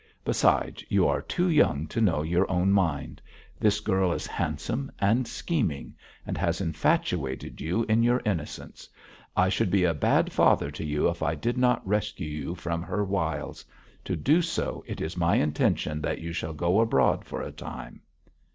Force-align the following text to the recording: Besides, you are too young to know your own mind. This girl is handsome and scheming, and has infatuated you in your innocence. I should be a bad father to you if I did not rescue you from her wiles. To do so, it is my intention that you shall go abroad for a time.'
Besides, 0.25 0.83
you 0.89 1.07
are 1.07 1.21
too 1.21 1.47
young 1.47 1.85
to 1.89 2.01
know 2.01 2.23
your 2.23 2.49
own 2.49 2.71
mind. 2.71 3.21
This 3.59 3.79
girl 3.79 4.11
is 4.13 4.25
handsome 4.25 4.91
and 4.97 5.27
scheming, 5.27 5.93
and 6.25 6.39
has 6.39 6.59
infatuated 6.59 7.61
you 7.61 7.83
in 7.83 8.01
your 8.01 8.19
innocence. 8.25 8.89
I 9.37 9.47
should 9.47 9.69
be 9.69 9.83
a 9.83 9.93
bad 9.93 10.31
father 10.33 10.71
to 10.71 10.83
you 10.83 11.07
if 11.07 11.21
I 11.21 11.35
did 11.35 11.55
not 11.59 11.87
rescue 11.87 12.27
you 12.29 12.55
from 12.55 12.81
her 12.81 13.03
wiles. 13.05 13.63
To 14.05 14.15
do 14.15 14.41
so, 14.41 14.83
it 14.87 15.01
is 15.01 15.17
my 15.17 15.35
intention 15.35 16.01
that 16.01 16.17
you 16.17 16.33
shall 16.33 16.53
go 16.55 16.79
abroad 16.79 17.23
for 17.23 17.43
a 17.43 17.51
time.' 17.51 18.01